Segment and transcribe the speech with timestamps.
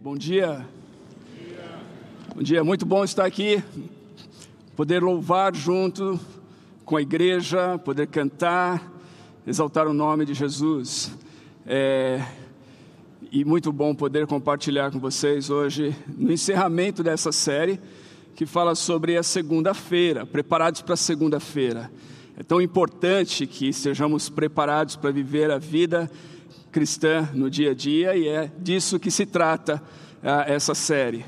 [0.00, 0.64] Bom dia.
[2.32, 3.60] Bom dia, muito bom estar aqui,
[4.76, 6.20] poder louvar junto
[6.84, 8.92] com a igreja, poder cantar,
[9.44, 11.10] exaltar o nome de Jesus.
[11.66, 12.24] É,
[13.32, 17.80] e muito bom poder compartilhar com vocês hoje, no encerramento dessa série,
[18.36, 21.90] que fala sobre a segunda-feira, preparados para a segunda-feira.
[22.36, 26.08] É tão importante que estejamos preparados para viver a vida
[26.70, 29.82] cristã no dia a dia e é disso que se trata
[30.22, 31.24] ah, essa série.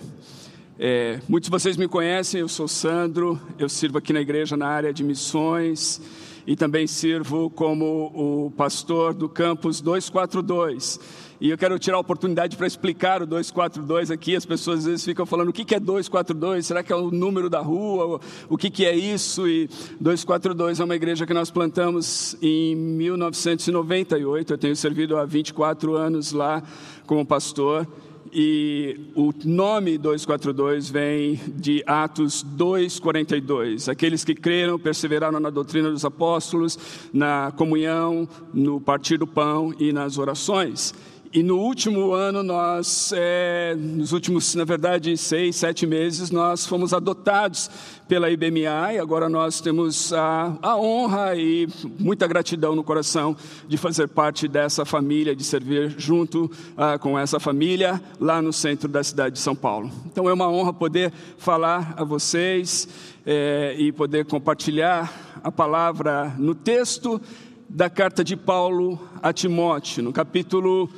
[0.78, 4.66] É, muitos de vocês me conhecem, eu sou Sandro, eu sirvo aqui na igreja na
[4.66, 6.00] área de missões
[6.47, 10.98] e também sirvo como o pastor do campus 242.
[11.40, 14.36] E eu quero tirar a oportunidade para explicar o 242 aqui.
[14.36, 17.48] As pessoas às vezes ficam falando o que é 242, será que é o número
[17.48, 19.48] da rua, o que é isso?
[19.48, 19.66] E
[19.98, 24.52] 242 é uma igreja que nós plantamos em 1998.
[24.52, 26.62] Eu tenho servido há 24 anos lá
[27.06, 27.88] como pastor.
[28.32, 33.88] E o nome 242 vem de Atos 2:42.
[33.88, 36.78] Aqueles que creram, perseveraram na doutrina dos apóstolos,
[37.12, 40.94] na comunhão, no partir do pão e nas orações.
[41.33, 46.92] E no último ano, nós, é, nos últimos, na verdade, seis, sete meses, nós fomos
[46.92, 47.70] adotados
[48.09, 51.69] pela IBMA e agora nós temos a, a honra e
[52.00, 53.37] muita gratidão no coração
[53.69, 58.89] de fazer parte dessa família, de servir junto ah, com essa família lá no centro
[58.89, 59.89] da cidade de São Paulo.
[60.06, 62.89] Então é uma honra poder falar a vocês
[63.25, 67.20] é, e poder compartilhar a palavra no texto
[67.69, 70.91] da carta de Paulo a Timóteo, no capítulo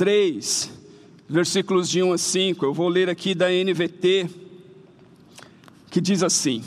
[0.00, 0.70] 3,
[1.28, 2.64] versículos de 1 a 5.
[2.64, 4.30] Eu vou ler aqui da NVT,
[5.90, 6.64] que diz assim: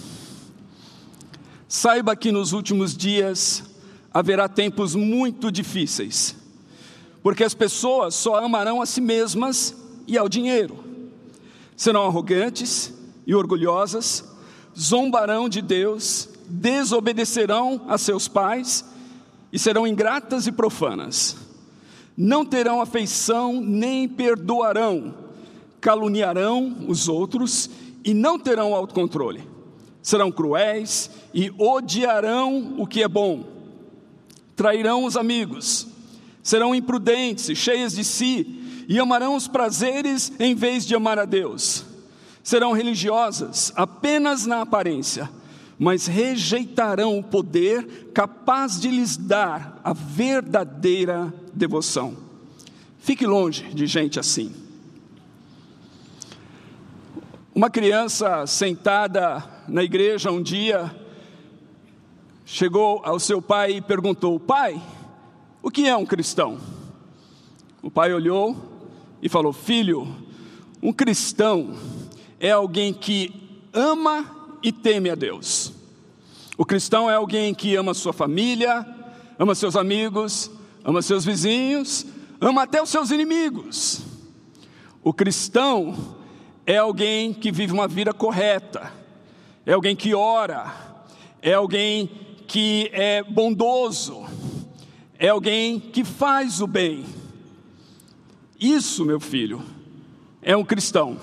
[1.67, 3.63] Saiba que nos últimos dias
[4.13, 6.35] haverá tempos muito difíceis,
[7.23, 10.83] porque as pessoas só amarão a si mesmas e ao dinheiro.
[11.75, 12.93] Serão arrogantes
[13.25, 14.23] e orgulhosas,
[14.79, 18.85] zombarão de Deus, desobedecerão a seus pais
[19.51, 21.42] e serão ingratas e profanas
[22.16, 25.13] não terão afeição nem perdoarão,
[25.81, 27.69] caluniarão os outros
[28.03, 29.47] e não terão autocontrole.
[30.01, 33.46] Serão cruéis e odiarão o que é bom.
[34.56, 35.88] Trairão os amigos,
[36.44, 41.25] serão imprudentes e cheias de si e amarão os prazeres em vez de amar a
[41.25, 41.85] Deus.
[42.44, 45.29] Serão religiosas apenas na aparência,
[45.83, 52.16] mas rejeitarão o poder capaz de lhes dar a verdadeira devoção.
[52.99, 54.55] Fique longe de gente assim.
[57.53, 60.89] Uma criança sentada na igreja um dia
[62.45, 64.81] chegou ao seu pai e perguntou: Pai,
[65.61, 66.59] o que é um cristão?
[67.81, 68.55] O pai olhou
[69.22, 70.07] e falou: Filho,
[70.81, 71.75] um cristão
[72.39, 75.72] é alguém que ama e teme a Deus.
[76.58, 78.86] O cristão é alguém que ama sua família,
[79.40, 80.52] ama seus amigos,
[80.84, 82.06] ama seus vizinhos,
[82.40, 84.02] ama até os seus inimigos.
[85.03, 86.16] O cristão
[86.66, 88.91] é alguém que vive uma vida correta,
[89.66, 90.72] é alguém que ora,
[91.41, 92.09] é alguém
[92.47, 94.24] que é bondoso,
[95.18, 97.03] é alguém que faz o bem.
[98.59, 99.62] Isso, meu filho,
[100.41, 101.18] é um cristão.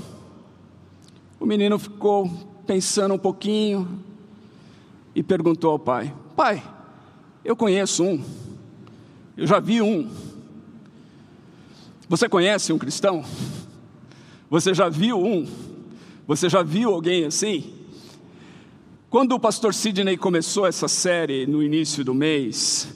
[1.38, 2.28] O menino ficou
[2.66, 4.09] pensando um pouquinho
[5.20, 6.62] e perguntou ao pai: Pai,
[7.44, 8.24] eu conheço um.
[9.36, 10.10] Eu já vi um.
[12.08, 13.22] Você conhece um cristão?
[14.48, 15.46] Você já viu um?
[16.26, 17.70] Você já viu alguém assim?
[19.10, 22.88] Quando o pastor Sidney começou essa série no início do mês,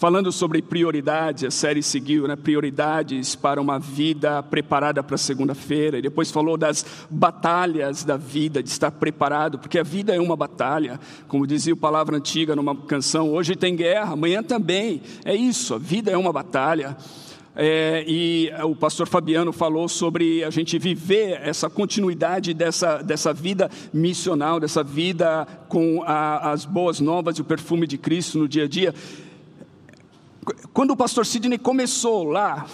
[0.00, 2.34] Falando sobre prioridades, a série seguiu, né?
[2.34, 5.98] Prioridades para uma vida preparada para segunda-feira.
[5.98, 10.34] E depois falou das batalhas da vida, de estar preparado, porque a vida é uma
[10.34, 10.98] batalha.
[11.28, 15.02] Como dizia a palavra antiga numa canção, hoje tem guerra, amanhã também.
[15.22, 16.96] É isso, a vida é uma batalha.
[17.54, 23.70] É, e o pastor Fabiano falou sobre a gente viver essa continuidade dessa, dessa vida
[23.92, 28.64] missional, dessa vida com a, as boas novas e o perfume de Cristo no dia
[28.64, 28.94] a dia.
[30.72, 32.66] Quando o pastor Sidney começou lá,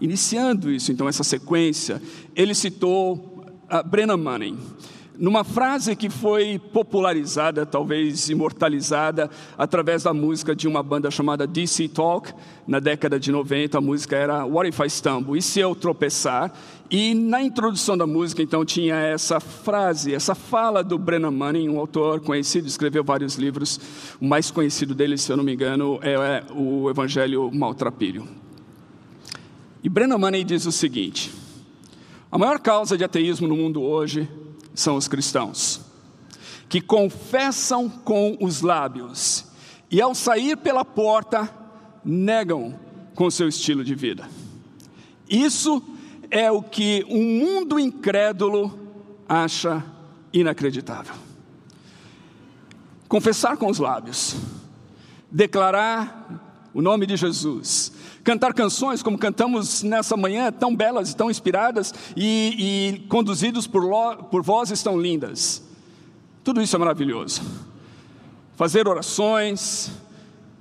[0.00, 2.02] iniciando isso, então, essa sequência,
[2.34, 4.58] ele citou a Brennan Manning,
[5.18, 11.88] numa frase que foi popularizada, talvez imortalizada, através da música de uma banda chamada DC
[11.88, 12.32] Talk,
[12.66, 15.38] na década de 90, a música era What If I Stumble?
[15.38, 16.52] E se eu tropeçar?
[16.90, 21.78] E na introdução da música, então, tinha essa frase, essa fala do Brennan Manning, um
[21.78, 23.80] autor conhecido, escreveu vários livros.
[24.20, 28.28] O mais conhecido dele, se eu não me engano, é o Evangelho Maltrapilho.
[29.82, 31.32] E Brennan Manning diz o seguinte:
[32.30, 34.28] A maior causa de ateísmo no mundo hoje
[34.74, 35.80] são os cristãos,
[36.68, 39.46] que confessam com os lábios
[39.90, 41.48] e, ao sair pela porta,
[42.04, 42.78] negam
[43.14, 44.28] com seu estilo de vida.
[45.28, 45.82] Isso
[46.30, 48.78] é o que um mundo incrédulo
[49.28, 49.84] acha
[50.32, 51.14] inacreditável.
[53.08, 54.36] Confessar com os lábios,
[55.30, 57.92] declarar o nome de Jesus,
[58.24, 63.84] cantar canções como cantamos nessa manhã, tão belas e tão inspiradas e, e conduzidos por,
[63.84, 65.62] lo, por vozes tão lindas.
[66.42, 67.42] Tudo isso é maravilhoso.
[68.56, 69.90] Fazer orações,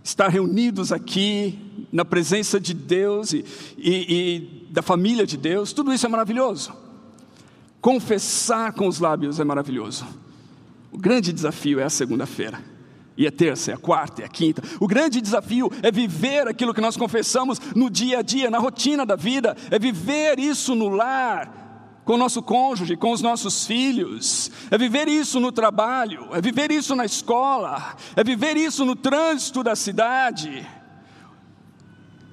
[0.04, 3.46] estar reunidos aqui na presença de Deus e,
[3.78, 6.74] e, e da família de Deus, tudo isso é maravilhoso.
[7.80, 10.04] Confessar com os lábios é maravilhoso.
[10.92, 12.60] O grande desafio é a segunda-feira.
[13.16, 14.64] E a terça, e a quarta, e a quinta.
[14.80, 19.06] O grande desafio é viver aquilo que nós confessamos no dia a dia, na rotina
[19.06, 24.50] da vida, é viver isso no lar, com o nosso cônjuge, com os nossos filhos,
[24.72, 29.62] é viver isso no trabalho, é viver isso na escola, é viver isso no trânsito
[29.62, 30.68] da cidade,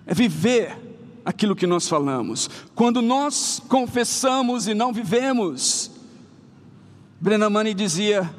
[0.06, 0.89] é viver
[1.25, 2.49] aquilo que nós falamos.
[2.75, 5.90] Quando nós confessamos e não vivemos,
[7.20, 8.31] Brennan dizia: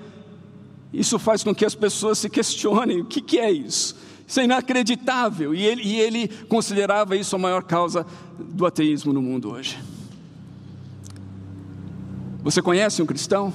[0.93, 3.95] isso faz com que as pessoas se questionem: o que, que é isso?
[4.27, 5.53] Isso é inacreditável.
[5.53, 8.05] E ele, e ele considerava isso a maior causa
[8.39, 9.77] do ateísmo no mundo hoje.
[12.43, 13.53] Você conhece um cristão?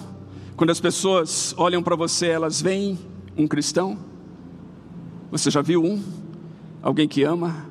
[0.54, 2.98] Quando as pessoas olham para você, elas veem
[3.36, 3.98] um cristão?
[5.30, 6.02] Você já viu um?
[6.82, 7.66] Alguém que ama?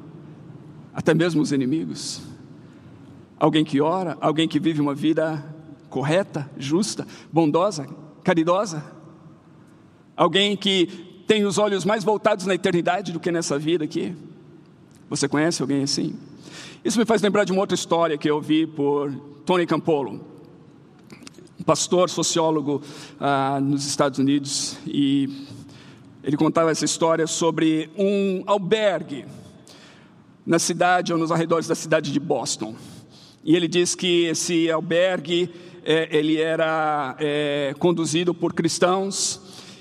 [0.95, 2.21] Até mesmo os inimigos?
[3.37, 4.17] Alguém que ora?
[4.21, 5.43] Alguém que vive uma vida
[5.89, 7.85] correta, justa, bondosa,
[8.23, 8.81] caridosa?
[10.15, 10.87] Alguém que
[11.27, 14.15] tem os olhos mais voltados na eternidade do que nessa vida aqui?
[15.09, 16.15] Você conhece alguém assim?
[16.83, 19.13] Isso me faz lembrar de uma outra história que eu vi por
[19.45, 20.21] Tony Campolo,
[21.59, 22.81] um pastor sociólogo
[23.19, 25.45] ah, nos Estados Unidos, e
[26.23, 29.25] ele contava essa história sobre um albergue
[30.45, 32.75] na cidade ou nos arredores da cidade de Boston.
[33.43, 35.49] E ele diz que esse albergue
[35.83, 39.39] é, ele era é, conduzido por cristãos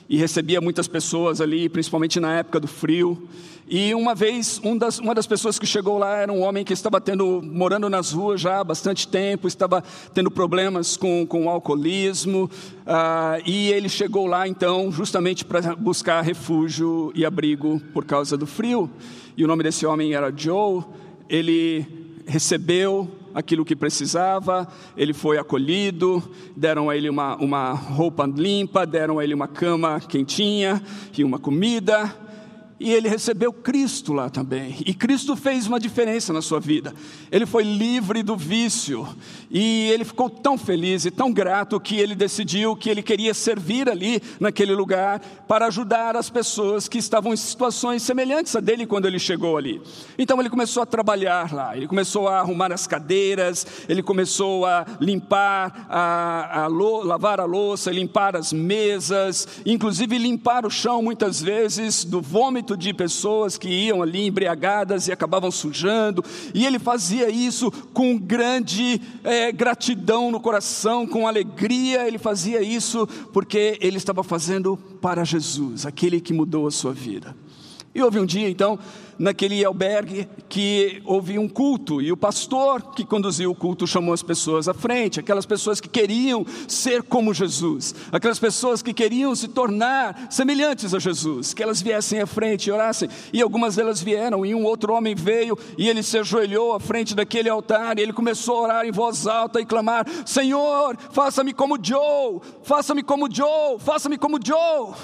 [0.08, 3.28] e recebia muitas pessoas ali, principalmente na época do frio.
[3.66, 6.72] E uma vez, um das, uma das pessoas que chegou lá era um homem que
[6.74, 11.48] estava tendo, morando nas ruas já há bastante tempo, estava tendo problemas com, com o
[11.48, 12.50] alcoolismo,
[12.86, 18.46] uh, e ele chegou lá então justamente para buscar refúgio e abrigo por causa do
[18.46, 18.90] frio.
[19.34, 20.84] E o nome desse homem era Joe.
[21.26, 21.86] Ele
[22.26, 26.22] recebeu aquilo que precisava, ele foi acolhido,
[26.56, 30.80] deram a ele uma, uma roupa limpa, deram a ele uma cama quentinha
[31.16, 32.14] e uma comida,
[32.78, 34.76] e ele recebeu Cristo lá também.
[34.84, 36.92] E Cristo fez uma diferença na sua vida.
[37.30, 39.06] Ele foi livre do vício.
[39.48, 43.88] E ele ficou tão feliz e tão grato que ele decidiu que ele queria servir
[43.88, 49.06] ali, naquele lugar, para ajudar as pessoas que estavam em situações semelhantes a dele quando
[49.06, 49.80] ele chegou ali.
[50.18, 51.76] Então ele começou a trabalhar lá.
[51.76, 57.92] Ele começou a arrumar as cadeiras, ele começou a limpar, a, a lavar a louça,
[57.92, 64.02] limpar as mesas, inclusive limpar o chão muitas vezes do vômito de pessoas que iam
[64.02, 66.24] ali embriagadas e acabavam sujando,
[66.54, 73.06] e ele fazia isso com grande é, gratidão no coração, com alegria, ele fazia isso
[73.32, 77.36] porque ele estava fazendo para Jesus, aquele que mudou a sua vida.
[77.94, 78.78] E houve um dia então
[79.18, 84.22] naquele albergue que houve um culto e o pastor que conduziu o culto chamou as
[84.22, 89.48] pessoas à frente, aquelas pessoas que queriam ser como Jesus, aquelas pessoas que queriam se
[89.48, 93.08] tornar semelhantes a Jesus, que elas viessem à frente e orassem.
[93.32, 97.14] E algumas delas vieram, e um outro homem veio e ele se ajoelhou à frente
[97.14, 101.78] daquele altar e ele começou a orar em voz alta e clamar: Senhor, faça-me como
[101.82, 104.94] Joe, faça-me como Joe, faça-me como Joe.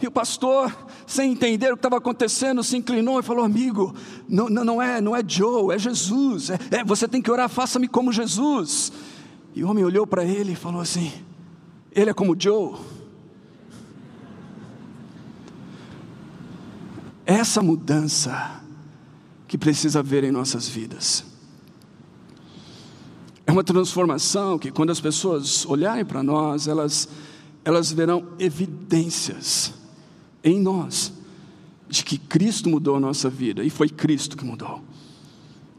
[0.00, 0.74] E o pastor,
[1.06, 3.94] sem entender o que estava acontecendo, se inclinou e falou: amigo,
[4.28, 6.50] não, não, é, não é Joe, é Jesus.
[6.50, 8.92] É, é você tem que orar, faça-me como Jesus.
[9.54, 11.10] E o homem olhou para ele e falou assim:
[11.90, 12.74] Ele é como Joe.
[17.24, 18.62] Essa mudança
[19.48, 21.24] que precisa haver em nossas vidas.
[23.46, 27.08] É uma transformação que, quando as pessoas olharem para nós, elas,
[27.64, 29.72] elas verão evidências
[30.42, 31.15] em nós
[31.88, 34.82] de que Cristo mudou a nossa vida e foi Cristo que mudou.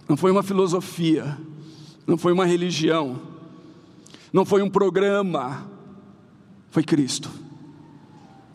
[0.08, 1.38] Não foi uma filosofia,
[2.06, 3.20] não foi uma religião,
[4.32, 5.70] não foi um programa,
[6.70, 7.30] foi Cristo.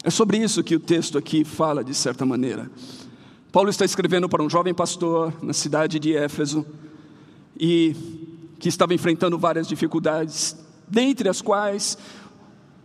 [0.02, 2.70] É sobre isso que o texto aqui fala, de certa maneira.
[3.52, 6.66] Paulo está escrevendo para um jovem pastor na cidade de Éfeso
[7.60, 7.94] e
[8.58, 10.56] que estava enfrentando várias dificuldades,
[10.88, 11.98] dentre as quais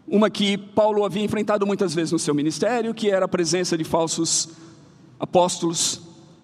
[0.07, 3.83] uma que Paulo havia enfrentado muitas vezes no seu ministério, que era a presença de
[3.83, 4.49] falsos
[5.19, 6.01] apóstolos,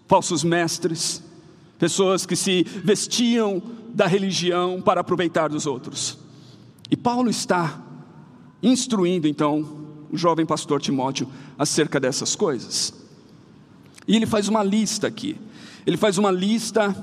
[0.07, 1.23] falsos mestres,
[1.79, 3.61] pessoas que se vestiam
[3.93, 6.17] da religião para aproveitar dos outros.
[6.91, 7.81] E Paulo está
[8.61, 11.27] instruindo então o jovem pastor Timóteo
[11.57, 12.93] acerca dessas coisas.
[14.07, 15.37] E ele faz uma lista aqui.
[15.85, 16.95] Ele faz uma lista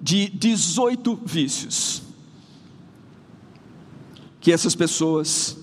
[0.00, 2.02] de 18 vícios
[4.40, 5.59] que essas pessoas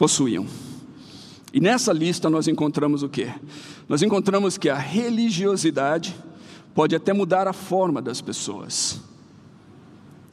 [0.00, 0.46] possuíam.
[1.52, 3.34] E nessa lista nós encontramos o quê?
[3.86, 6.16] Nós encontramos que a religiosidade
[6.74, 8.98] pode até mudar a forma das pessoas.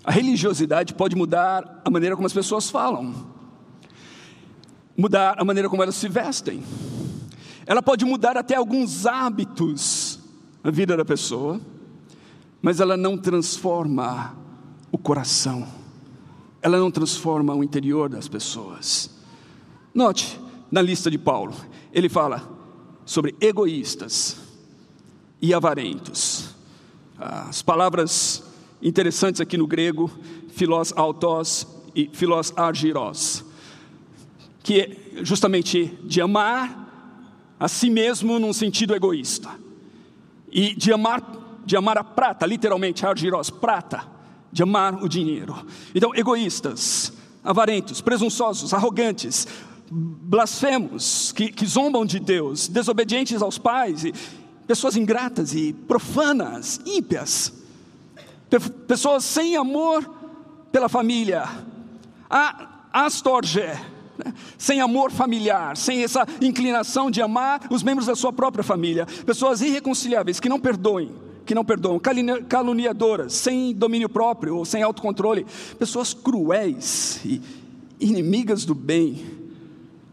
[0.06, 3.36] A religiosidade pode mudar a maneira como as pessoas falam
[4.98, 6.64] mudar a maneira como elas se vestem.
[7.66, 10.18] Ela pode mudar até alguns hábitos
[10.64, 11.60] na vida da pessoa,
[12.62, 14.34] mas ela não transforma
[14.92, 15.68] o coração.
[16.62, 19.17] Ela não transforma o interior das pessoas.
[19.98, 20.40] Note,
[20.70, 21.56] na lista de Paulo,
[21.92, 22.48] ele fala
[23.04, 24.38] sobre egoístas
[25.42, 26.54] e avarentos.
[27.18, 28.44] As palavras
[28.80, 30.08] interessantes aqui no grego,
[30.50, 33.44] filós autos e filós argiros
[34.62, 39.50] que é justamente de amar a si mesmo num sentido egoísta.
[40.52, 41.24] E de amar,
[41.66, 44.06] de amar a prata, literalmente, argiros, prata,
[44.52, 45.56] de amar o dinheiro.
[45.96, 47.14] Então, egoístas,
[47.44, 49.48] avarentos, presunçosos, arrogantes,
[49.90, 54.14] blasfemos, que, que zombam de Deus, desobedientes aos pais, e
[54.68, 57.54] pessoas ingratas e profanas, ímpias,
[58.88, 60.10] pessoas sem amor
[60.72, 61.48] pela família.
[62.30, 63.62] A Astorge,
[64.18, 64.34] né?
[64.58, 69.62] sem amor familiar, sem essa inclinação de amar os membros da sua própria família, pessoas
[69.62, 71.12] irreconciliáveis que não perdoem,
[71.46, 72.00] que não perdoam,
[72.50, 75.46] caluniadoras, sem domínio próprio ou sem autocontrole,
[75.80, 77.42] pessoas cruéis e
[78.00, 79.37] inimigas do bem,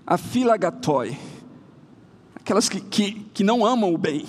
[0.06, 1.16] a filagatoi,
[2.34, 4.26] aquelas que, que, que não amam o bem,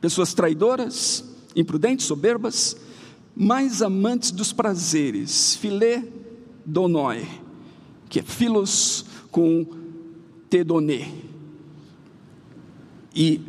[0.00, 2.76] pessoas traidoras, imprudentes, soberbas,
[3.34, 6.04] mais amantes dos prazeres, filé
[6.64, 7.26] donoi,
[8.08, 9.66] que é filos com
[10.48, 11.08] tedonê.
[13.14, 13.40] E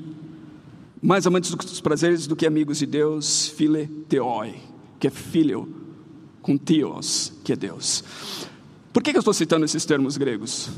[1.01, 4.55] mais amantes dos prazeres do que amigos de Deus, file teoi,
[4.99, 5.67] que é filho
[6.41, 8.03] com teos, que é Deus.
[8.91, 10.69] Por que, que eu estou citando esses termos gregos?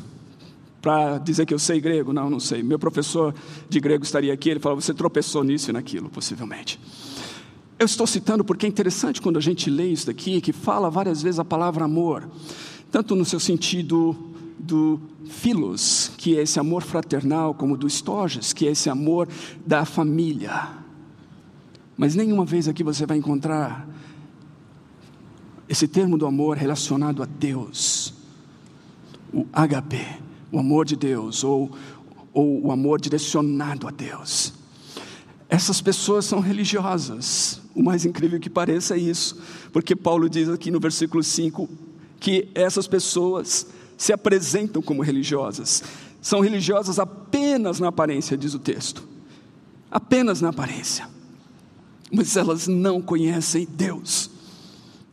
[0.85, 2.13] Para dizer que eu sei grego?
[2.13, 2.61] Não, não sei.
[2.61, 3.33] Meu professor
[3.67, 6.79] de grego estaria aqui, ele falou: você tropeçou nisso e naquilo, possivelmente.
[7.79, 11.23] Eu estou citando porque é interessante quando a gente lê isso daqui, que fala várias
[11.23, 12.29] vezes a palavra amor
[12.95, 14.15] tanto no seu sentido
[14.57, 19.27] do filos, que é esse amor fraternal, como do estorges, que é esse amor
[19.65, 20.69] da família.
[21.97, 23.85] Mas nenhuma vez aqui você vai encontrar
[25.67, 28.13] esse termo do amor relacionado a Deus,
[29.33, 31.71] o HP, o amor de Deus, ou,
[32.33, 34.53] ou o amor direcionado a Deus.
[35.49, 39.37] Essas pessoas são religiosas, o mais incrível que pareça é isso,
[39.71, 41.69] porque Paulo diz aqui no versículo 5:
[42.19, 45.83] que essas pessoas se apresentam como religiosas.
[46.21, 49.07] São religiosas apenas na aparência, diz o texto.
[49.91, 51.07] Apenas na aparência.
[52.11, 54.31] Mas elas não conhecem Deus.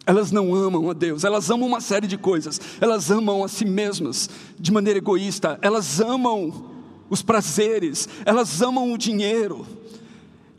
[0.05, 2.61] Elas não amam a Deus, elas amam uma série de coisas.
[2.81, 4.29] Elas amam a si mesmas
[4.59, 6.71] de maneira egoísta, elas amam
[7.09, 9.67] os prazeres, elas amam o dinheiro.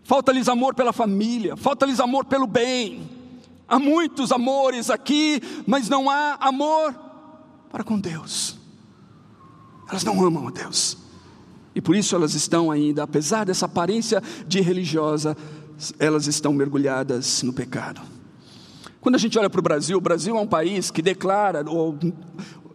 [0.04, 3.10] Falta-lhes amor pela família, falta-lhes amor pelo bem.
[3.68, 6.94] Há muitos amores aqui, mas não há amor
[7.72, 8.58] para com Deus.
[9.90, 10.98] Elas não amam a Deus.
[11.76, 15.36] E por isso elas estão ainda, apesar dessa aparência de religiosa,
[15.98, 18.12] elas estão mergulhadas no pecado.
[19.03, 22.00] Quando a gente olha para o Brasil, o Brasil é um país que declara, ou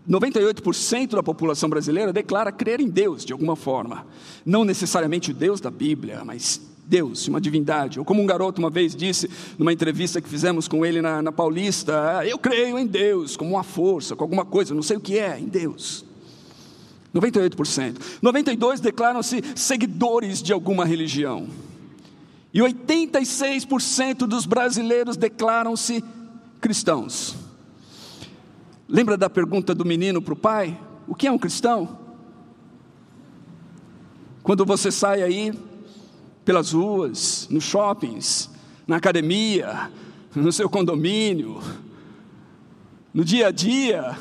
[0.06, 4.06] 98% da população brasileira declara crer em Deus de alguma forma.
[4.44, 7.98] Não necessariamente o Deus da Bíblia, mas Deus, uma divindade.
[7.98, 11.32] Ou como um garoto uma vez disse, numa entrevista que fizemos com ele na, na
[11.32, 15.00] Paulista: ah, Eu creio em Deus, como uma força, com alguma coisa, não sei o
[15.00, 16.04] que é, em Deus.
[17.14, 17.96] 98%.
[18.22, 21.48] 92% declaram-se seguidores de alguma religião.
[22.52, 26.04] E 86% dos brasileiros declaram-se
[26.60, 27.36] cristãos.
[28.88, 30.78] Lembra da pergunta do menino para o pai?
[31.06, 31.98] O que é um cristão?
[34.42, 35.52] Quando você sai aí
[36.44, 38.48] pelas ruas, nos shoppings,
[38.86, 39.90] na academia,
[40.34, 41.60] no seu condomínio,
[43.12, 44.16] no dia a dia,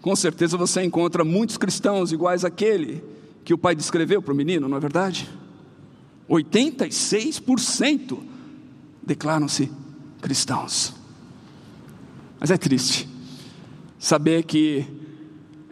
[0.00, 3.04] com certeza você encontra muitos cristãos iguais àquele
[3.44, 5.30] que o pai descreveu para o menino, não é verdade?
[6.28, 8.18] 86%
[9.04, 9.70] declaram-se
[10.20, 10.92] cristãos.
[12.38, 13.08] Mas é triste
[13.98, 14.86] saber que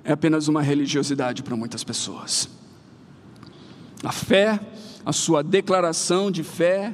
[0.03, 2.49] é apenas uma religiosidade para muitas pessoas.
[4.03, 4.61] A fé,
[5.05, 6.93] a sua declaração de fé,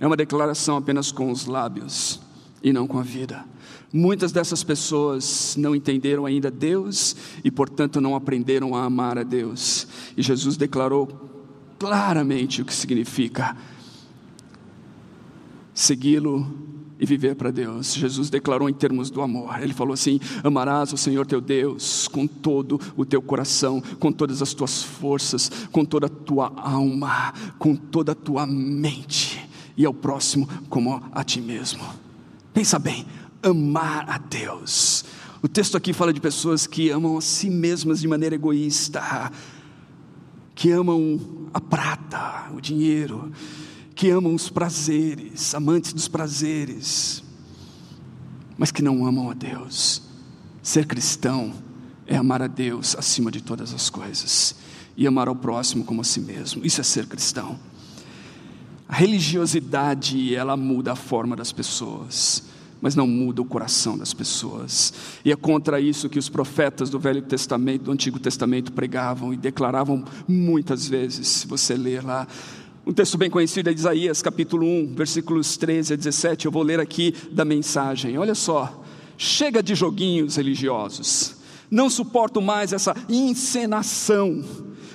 [0.00, 2.20] é uma declaração apenas com os lábios
[2.62, 3.44] e não com a vida.
[3.92, 9.86] Muitas dessas pessoas não entenderam ainda Deus e, portanto, não aprenderam a amar a Deus.
[10.16, 11.06] E Jesus declarou
[11.78, 13.56] claramente o que significa
[15.72, 16.67] segui-lo
[17.00, 17.94] e viver para Deus.
[17.94, 19.62] Jesus declarou em termos do amor.
[19.62, 24.42] Ele falou assim: Amarás o Senhor teu Deus com todo o teu coração, com todas
[24.42, 29.94] as tuas forças, com toda a tua alma, com toda a tua mente, e ao
[29.94, 31.82] próximo como a ti mesmo.
[32.52, 33.06] Pensa bem,
[33.42, 35.04] amar a Deus.
[35.40, 39.30] O texto aqui fala de pessoas que amam a si mesmas de maneira egoísta,
[40.54, 41.20] que amam
[41.54, 43.30] a prata, o dinheiro,
[43.98, 47.20] que amam os prazeres, amantes dos prazeres,
[48.56, 50.02] mas que não amam a Deus.
[50.62, 51.52] Ser cristão
[52.06, 54.54] é amar a Deus acima de todas as coisas
[54.96, 56.64] e amar ao próximo como a si mesmo.
[56.64, 57.58] Isso é ser cristão.
[58.88, 62.44] A religiosidade, ela muda a forma das pessoas,
[62.80, 64.94] mas não muda o coração das pessoas.
[65.24, 69.36] E é contra isso que os profetas do Velho Testamento, do Antigo Testamento pregavam e
[69.36, 72.28] declaravam muitas vezes, se você ler lá,
[72.88, 76.46] um texto bem conhecido é Isaías, capítulo 1, versículos 13 a 17.
[76.46, 78.16] Eu vou ler aqui da mensagem.
[78.16, 78.82] Olha só.
[79.18, 81.36] Chega de joguinhos religiosos.
[81.70, 84.42] Não suporto mais essa encenação.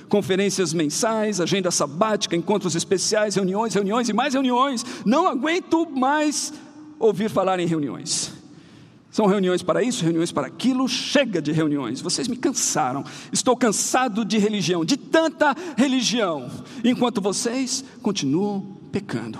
[0.08, 4.84] Conferências mensais, agenda sabática, encontros especiais, reuniões, reuniões e mais reuniões.
[5.06, 6.52] Não aguento mais
[6.98, 8.33] ouvir falar em reuniões.
[9.14, 12.00] São reuniões para isso, reuniões para aquilo, chega de reuniões.
[12.00, 13.04] Vocês me cansaram.
[13.32, 16.50] Estou cansado de religião, de tanta religião,
[16.82, 19.38] enquanto vocês continuam pecando.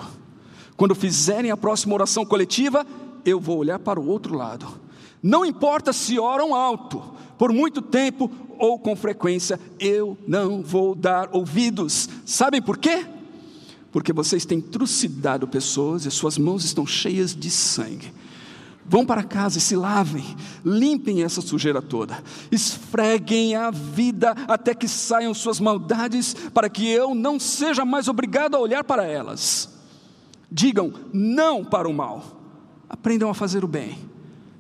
[0.77, 2.87] Quando fizerem a próxima oração coletiva,
[3.25, 4.65] eu vou olhar para o outro lado.
[5.21, 7.03] Não importa se oram alto,
[7.37, 12.09] por muito tempo ou com frequência, eu não vou dar ouvidos.
[12.25, 13.05] Sabem por quê?
[13.91, 18.13] Porque vocês têm trucidado pessoas e suas mãos estão cheias de sangue.
[18.87, 24.87] Vão para casa e se lavem, limpem essa sujeira toda, esfreguem a vida até que
[24.87, 29.71] saiam suas maldades, para que eu não seja mais obrigado a olhar para elas.
[30.53, 32.41] Digam não para o mal,
[32.89, 33.99] aprendam a fazer o bem,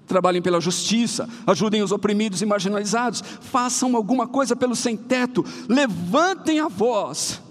[0.07, 6.69] trabalhem pela justiça, ajudem os oprimidos e marginalizados, façam alguma coisa pelo sem-teto, levantem a
[6.69, 7.43] voz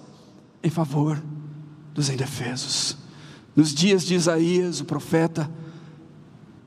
[0.64, 1.22] em favor
[1.94, 2.98] dos indefesos.
[3.56, 5.50] Nos dias de Isaías, o profeta,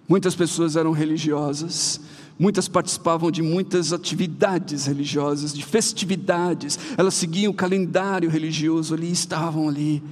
[0.09, 2.01] Muitas pessoas eram religiosas,
[2.38, 9.69] muitas participavam de muitas atividades religiosas, de festividades, elas seguiam o calendário religioso ali, estavam
[9.69, 10.03] ali,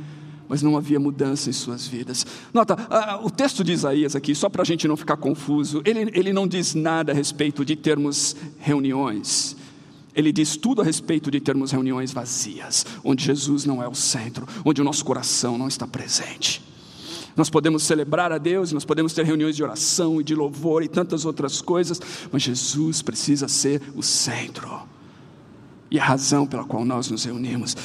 [0.48, 2.26] mas não havia mudança em suas vidas.
[2.52, 2.76] Nota,
[3.22, 6.46] o texto de Isaías aqui, só para a gente não ficar confuso, ele, ele não
[6.46, 9.56] diz nada a respeito de termos reuniões.
[10.14, 14.46] Ele diz tudo a respeito de termos reuniões vazias, onde Jesus não é o centro,
[14.64, 16.73] onde o nosso coração não está presente.
[17.36, 20.88] Nós podemos celebrar a Deus, nós podemos ter reuniões de oração e de louvor e
[20.88, 24.82] tantas outras coisas, mas Jesus precisa ser o centro
[25.90, 27.76] e a razão pela qual nós nos reunimos.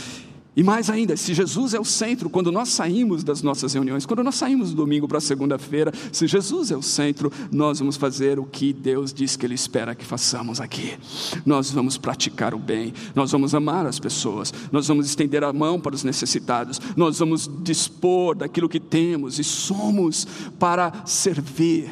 [0.60, 4.22] E mais ainda, se Jesus é o centro, quando nós saímos das nossas reuniões, quando
[4.22, 8.38] nós saímos do domingo para a segunda-feira, se Jesus é o centro, nós vamos fazer
[8.38, 10.98] o que Deus diz que Ele espera que façamos aqui.
[11.46, 15.80] Nós vamos praticar o bem, nós vamos amar as pessoas, nós vamos estender a mão
[15.80, 20.28] para os necessitados, nós vamos dispor daquilo que temos e somos
[20.60, 21.90] para servir.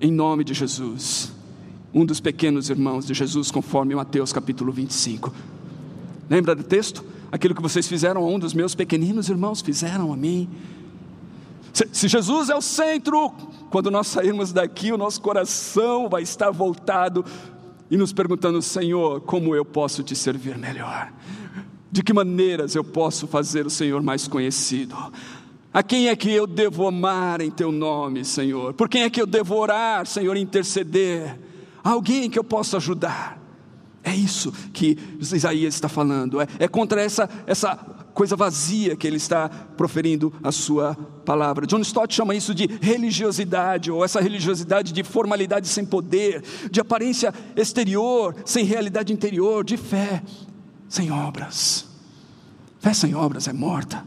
[0.00, 1.30] Em nome de Jesus,
[1.94, 5.57] um dos pequenos irmãos de Jesus, conforme Mateus capítulo 25
[6.28, 7.04] Lembra do texto?
[7.30, 10.48] Aquilo que vocês fizeram a um dos meus pequeninos irmãos, fizeram a mim.
[11.72, 13.30] Se, se Jesus é o centro,
[13.70, 17.24] quando nós sairmos daqui, o nosso coração vai estar voltado
[17.90, 21.12] e nos perguntando: Senhor, como eu posso te servir melhor?
[21.90, 24.94] De que maneiras eu posso fazer o Senhor mais conhecido?
[25.72, 28.74] A quem é que eu devo amar em teu nome, Senhor?
[28.74, 31.38] Por quem é que eu devo orar, Senhor, interceder?
[31.84, 33.37] Alguém que eu possa ajudar.
[34.08, 37.76] É isso que Isaías está falando, é, é contra essa, essa
[38.14, 40.94] coisa vazia que ele está proferindo a sua
[41.26, 41.66] palavra.
[41.66, 47.34] John Stott chama isso de religiosidade, ou essa religiosidade de formalidade sem poder, de aparência
[47.54, 50.22] exterior, sem realidade interior, de fé
[50.88, 51.84] sem obras.
[52.80, 54.06] Fé sem obras é morta.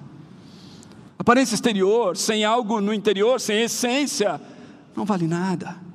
[1.19, 4.41] Aparência exterior, sem algo no interior, sem essência,
[4.95, 5.90] não vale nada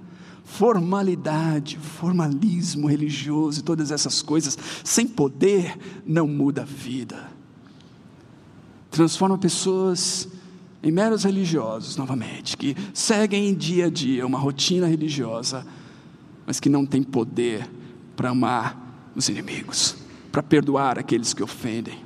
[0.46, 7.28] formalidade, formalismo religioso e todas essas coisas, sem poder, não muda a vida.
[8.90, 10.28] Transforma pessoas
[10.82, 15.66] em meros religiosos, novamente, que seguem dia a dia uma rotina religiosa,
[16.46, 17.68] mas que não têm poder
[18.14, 19.96] para amar os inimigos,
[20.30, 21.98] para perdoar aqueles que ofendem.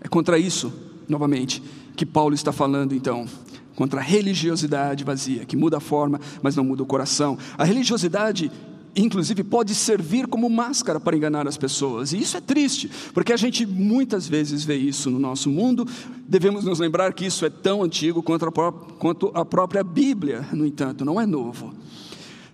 [0.00, 0.72] É contra isso,
[1.08, 1.60] novamente,
[1.96, 3.26] que Paulo está falando então,
[3.74, 7.38] contra a religiosidade vazia, que muda a forma, mas não muda o coração.
[7.56, 8.50] A religiosidade
[8.94, 12.12] inclusive pode servir como máscara para enganar as pessoas.
[12.12, 15.86] E isso é triste, porque a gente muitas vezes vê isso no nosso mundo.
[16.28, 20.66] Devemos nos lembrar que isso é tão antigo quanto a, quanto a própria Bíblia, no
[20.66, 21.72] entanto, não é novo.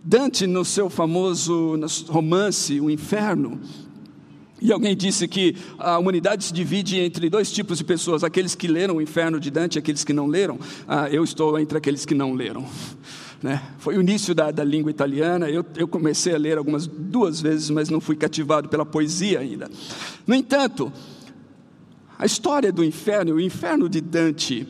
[0.03, 1.79] Dante, no seu famoso
[2.09, 3.61] romance O Inferno,
[4.61, 8.67] e alguém disse que a humanidade se divide entre dois tipos de pessoas: aqueles que
[8.67, 10.59] leram o Inferno de Dante e aqueles que não leram.
[10.87, 12.65] Ah, eu estou entre aqueles que não leram.
[13.41, 13.63] Né?
[13.79, 15.49] Foi o início da, da língua italiana.
[15.49, 19.71] Eu, eu, comecei a ler algumas duas vezes, mas não fui cativado pela poesia ainda.
[20.27, 20.93] No entanto,
[22.19, 24.67] a história do inferno, o inferno de Dante,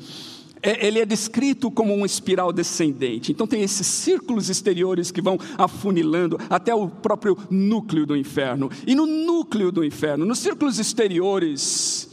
[0.62, 3.32] ele é descrito como uma espiral descendente.
[3.32, 8.70] Então tem esses círculos exteriores que vão afunilando até o próprio núcleo do inferno.
[8.86, 12.10] E no núcleo do inferno, nos círculos exteriores,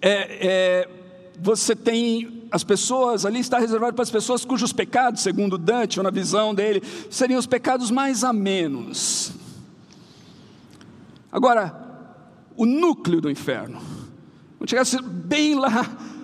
[0.00, 0.88] é, é,
[1.40, 6.04] você tem as pessoas, ali está reservado para as pessoas cujos pecados, segundo Dante, ou
[6.04, 9.32] na visão dele, seriam os pecados mais amenos.
[11.30, 11.84] Agora,
[12.56, 13.80] o núcleo do inferno,
[14.58, 16.15] quando chegasse bem lá,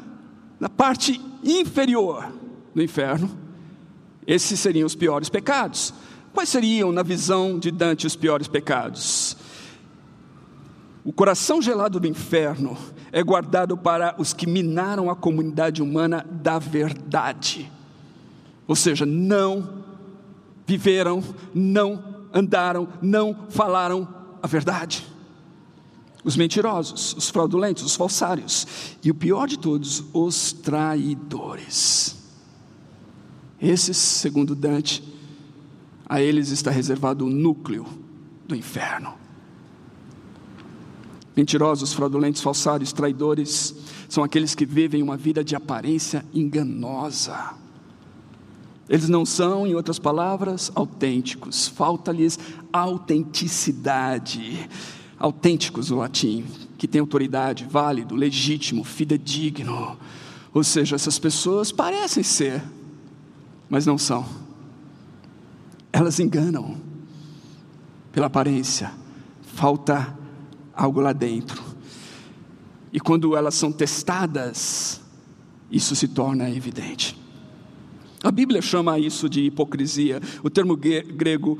[0.62, 2.32] na parte inferior
[2.72, 3.28] do inferno,
[4.24, 5.92] esses seriam os piores pecados.
[6.32, 9.36] Quais seriam, na visão de Dante, os piores pecados?
[11.04, 12.78] O coração gelado do inferno
[13.10, 17.68] é guardado para os que minaram a comunidade humana da verdade.
[18.68, 19.82] Ou seja, não
[20.64, 24.06] viveram, não andaram, não falaram
[24.40, 25.11] a verdade.
[26.24, 28.66] Os mentirosos, os fraudulentos, os falsários.
[29.02, 32.16] E o pior de todos, os traidores.
[33.60, 35.02] Esses, segundo Dante,
[36.08, 37.86] a eles está reservado o núcleo
[38.46, 39.14] do inferno.
[41.34, 43.74] Mentirosos, fraudulentos, falsários, traidores,
[44.08, 47.54] são aqueles que vivem uma vida de aparência enganosa.
[48.88, 52.38] Eles não são, em outras palavras, autênticos, falta-lhes
[52.70, 54.68] autenticidade.
[55.22, 56.44] Autênticos, o latim,
[56.76, 59.96] que tem autoridade, válido, legítimo, fidedigno.
[60.52, 62.60] Ou seja, essas pessoas parecem ser,
[63.70, 64.26] mas não são.
[65.92, 66.76] Elas enganam
[68.10, 68.92] pela aparência,
[69.42, 70.18] falta
[70.74, 71.62] algo lá dentro.
[72.92, 75.00] E quando elas são testadas,
[75.70, 77.16] isso se torna evidente.
[78.24, 80.20] A Bíblia chama isso de hipocrisia.
[80.42, 81.58] O termo grego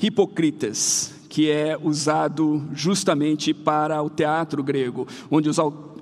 [0.00, 5.56] hipocrites, que é usado justamente para o teatro grego, onde os,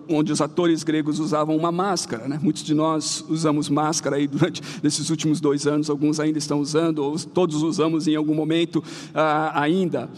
[0.09, 2.27] onde os atores gregos usavam uma máscara.
[2.27, 2.37] Né?
[2.43, 6.99] Muitos de nós usamos máscara aí durante esses últimos dois anos, alguns ainda estão usando,
[6.99, 8.83] ou todos usamos em algum momento
[9.15, 10.11] ah, ainda.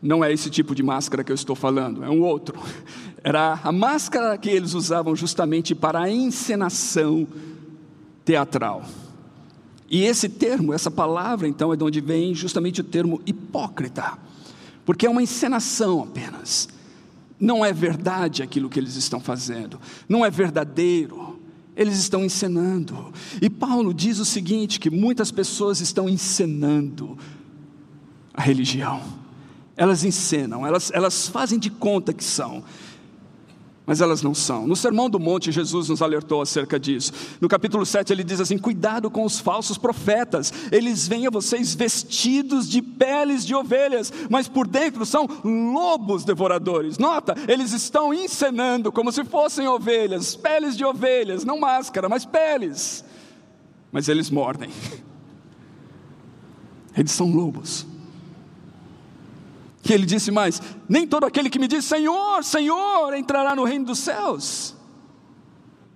[0.00, 2.56] Não é esse tipo de máscara que eu estou falando, é um outro.
[3.24, 7.26] Era a máscara que eles usavam justamente para a encenação
[8.24, 8.84] teatral.
[9.90, 14.18] E esse termo, essa palavra, então, é de onde vem justamente o termo hipócrita,
[14.84, 16.68] porque é uma encenação apenas.
[17.40, 21.38] Não é verdade aquilo que eles estão fazendo, não é verdadeiro,
[21.76, 23.12] eles estão encenando.
[23.40, 27.16] E Paulo diz o seguinte: que muitas pessoas estão encenando
[28.34, 29.18] a religião
[29.78, 32.64] elas encenam, elas, elas fazem de conta que são,
[33.88, 34.66] mas elas não são.
[34.66, 37.10] No Sermão do Monte, Jesus nos alertou acerca disso.
[37.40, 41.74] No capítulo 7, ele diz assim: Cuidado com os falsos profetas, eles vêm a vocês
[41.74, 46.98] vestidos de peles de ovelhas, mas por dentro são lobos devoradores.
[46.98, 53.02] Nota, eles estão encenando como se fossem ovelhas, peles de ovelhas, não máscara, mas peles.
[53.90, 54.68] Mas eles mordem,
[56.94, 57.86] eles são lobos.
[59.88, 63.86] Que ele disse mais: Nem todo aquele que me diz Senhor, Senhor entrará no reino
[63.86, 64.76] dos céus.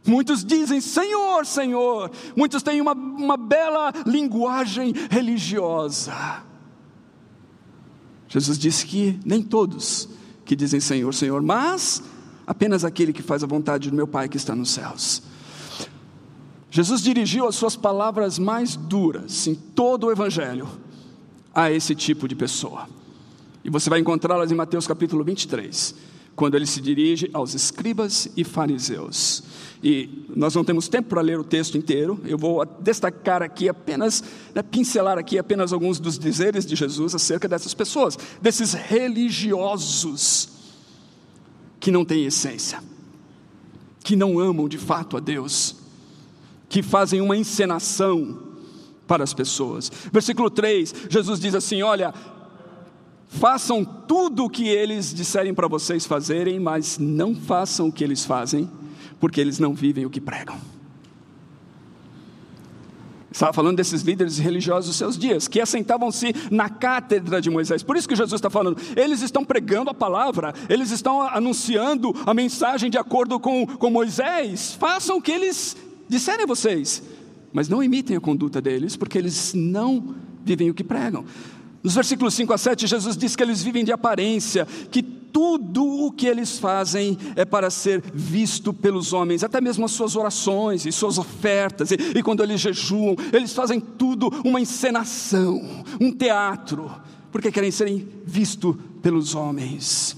[0.06, 2.10] Muitos dizem Senhor, Senhor.
[2.34, 6.42] Muitos têm uma, uma bela linguagem religiosa.
[8.28, 10.08] Jesus disse que nem todos
[10.42, 12.02] que dizem Senhor, Senhor, mas
[12.46, 15.22] apenas aquele que faz a vontade do meu Pai que está nos céus.
[16.70, 20.66] Jesus dirigiu as suas palavras mais duras em todo o Evangelho
[21.54, 22.88] a esse tipo de pessoa.
[23.64, 25.94] E você vai encontrá-las em Mateus capítulo 23,
[26.34, 29.42] quando ele se dirige aos escribas e fariseus.
[29.82, 34.22] E nós não temos tempo para ler o texto inteiro, eu vou destacar aqui apenas,
[34.54, 40.48] né, pincelar aqui apenas alguns dos dizeres de Jesus acerca dessas pessoas, desses religiosos
[41.78, 42.80] que não têm essência.
[44.04, 45.76] que não amam de fato a Deus,
[46.68, 48.36] que fazem uma encenação
[49.06, 49.92] para as pessoas.
[50.12, 52.12] Versículo 3, Jesus diz assim: Olha,
[53.32, 58.24] façam tudo o que eles disserem para vocês fazerem, mas não façam o que eles
[58.24, 58.70] fazem,
[59.18, 60.56] porque eles não vivem o que pregam.
[63.30, 67.82] Estava falando desses líderes religiosos dos seus dias, que assentavam-se na cátedra de Moisés.
[67.82, 72.34] Por isso que Jesus está falando, eles estão pregando a palavra, eles estão anunciando a
[72.34, 74.76] mensagem de acordo com, com Moisés.
[74.78, 75.74] Façam o que eles
[76.06, 77.02] disserem a vocês,
[77.50, 80.14] mas não imitem a conduta deles, porque eles não
[80.44, 81.24] vivem o que pregam.
[81.82, 86.12] Nos versículos 5 a 7, Jesus diz que eles vivem de aparência, que tudo o
[86.12, 90.92] que eles fazem é para ser visto pelos homens, até mesmo as suas orações e
[90.92, 96.90] suas ofertas, e, e quando eles jejuam, eles fazem tudo uma encenação, um teatro,
[97.32, 100.16] porque querem serem vistos pelos homens.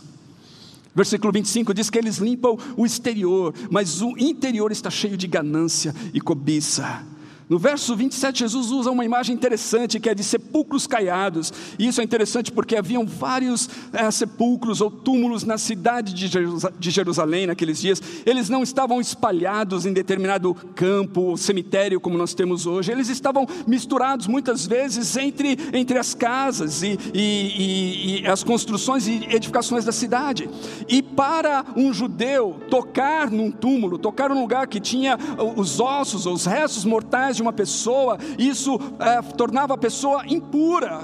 [0.94, 5.94] Versículo 25 diz que eles limpam o exterior, mas o interior está cheio de ganância
[6.12, 7.04] e cobiça.
[7.48, 11.52] No verso 27, Jesus usa uma imagem interessante que é de sepulcros caiados.
[11.78, 17.46] E isso é interessante porque haviam vários é, sepulcros ou túmulos na cidade de Jerusalém
[17.46, 18.00] naqueles dias.
[18.24, 22.90] Eles não estavam espalhados em determinado campo ou cemitério como nós temos hoje.
[22.90, 29.06] Eles estavam misturados muitas vezes entre, entre as casas e, e, e, e as construções
[29.06, 30.48] e edificações da cidade.
[30.88, 35.18] E para um judeu tocar num túmulo, tocar num lugar que tinha
[35.56, 41.00] os ossos ou os restos mortais de uma pessoa, isso é, tornava a pessoa impura.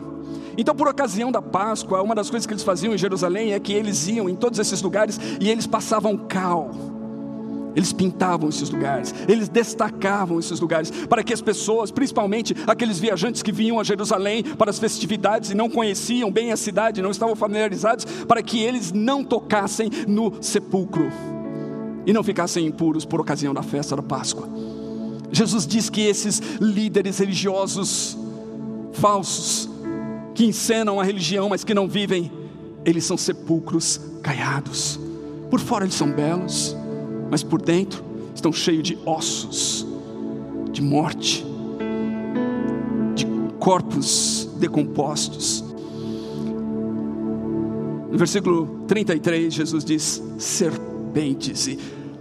[0.57, 3.73] Então, por ocasião da Páscoa, uma das coisas que eles faziam em Jerusalém é que
[3.73, 6.71] eles iam em todos esses lugares e eles passavam cal.
[7.75, 13.43] Eles pintavam esses lugares, eles destacavam esses lugares, para que as pessoas, principalmente aqueles viajantes
[13.43, 17.37] que vinham a Jerusalém para as festividades e não conheciam bem a cidade, não estavam
[17.37, 21.11] familiarizados, para que eles não tocassem no sepulcro
[22.05, 24.49] e não ficassem impuros por ocasião da festa da Páscoa.
[25.33, 28.17] Jesus diz que esses líderes religiosos
[28.93, 29.69] falsos,
[30.35, 32.31] que encenam a religião, mas que não vivem,
[32.85, 34.99] eles são sepulcros caiados.
[35.51, 36.77] Por fora eles são belos,
[37.31, 39.87] mas por dentro estão cheios de ossos,
[40.73, 41.45] de morte,
[43.15, 43.27] de
[43.59, 45.65] corpos decompostos.
[48.11, 51.79] No versículo 33, Jesus diz: serpentes e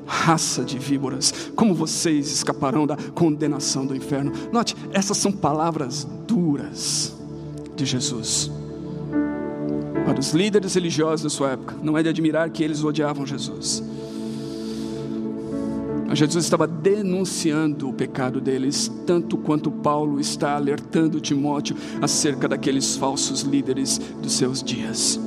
[0.09, 4.33] raça de víboras, como vocês escaparão da condenação do inferno?
[4.51, 7.15] Note, essas são palavras duras
[7.75, 8.51] de Jesus.
[10.05, 13.83] Para os líderes religiosos da sua época, não é de admirar que eles odiavam Jesus.
[16.07, 22.95] Mas Jesus estava denunciando o pecado deles, tanto quanto Paulo está alertando Timóteo acerca daqueles
[22.95, 25.19] falsos líderes dos seus dias.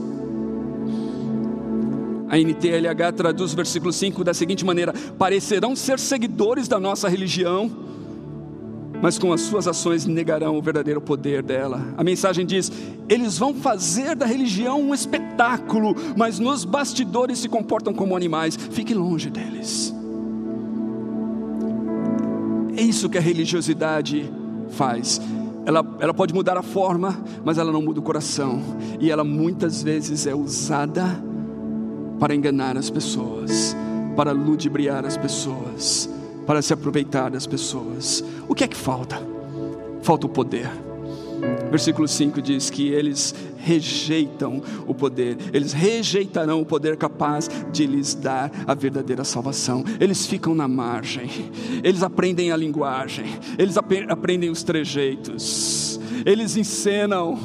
[2.33, 7.71] A NTLH traduz o versículo 5 da seguinte maneira: parecerão ser seguidores da nossa religião,
[9.03, 11.92] mas com as suas ações negarão o verdadeiro poder dela.
[11.95, 12.73] A mensagem diz:
[13.07, 18.57] eles vão fazer da religião um espetáculo, mas nos bastidores se comportam como animais.
[18.57, 19.95] Fique longe deles.
[22.75, 24.33] É isso que a religiosidade
[24.71, 25.21] faz.
[25.66, 28.59] Ela, ela pode mudar a forma, mas ela não muda o coração.
[28.99, 31.31] E ela muitas vezes é usada
[32.22, 33.76] para enganar as pessoas,
[34.14, 36.08] para ludibriar as pessoas,
[36.46, 38.22] para se aproveitar das pessoas.
[38.48, 39.20] O que é que falta?
[40.02, 40.70] Falta o poder.
[41.68, 48.14] Versículo 5 diz que eles rejeitam o poder, eles rejeitarão o poder capaz de lhes
[48.14, 49.82] dar a verdadeira salvação.
[49.98, 51.28] Eles ficam na margem,
[51.82, 53.26] eles aprendem a linguagem,
[53.58, 57.37] eles aprendem os trejeitos, eles encenam,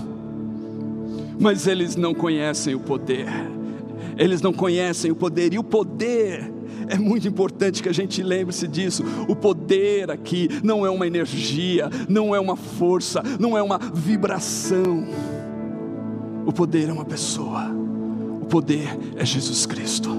[1.40, 3.57] mas eles não conhecem o poder
[4.18, 6.52] eles não conhecem o poder, e o poder
[6.90, 9.04] é muito importante que a gente lembre-se disso.
[9.28, 15.06] O poder aqui não é uma energia, não é uma força, não é uma vibração.
[16.46, 17.70] O poder é uma pessoa.
[18.42, 20.10] O poder é Jesus Cristo.